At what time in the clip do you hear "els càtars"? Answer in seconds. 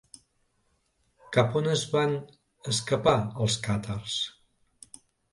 3.45-4.15